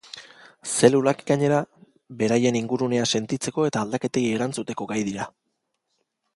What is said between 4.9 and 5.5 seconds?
gai dira.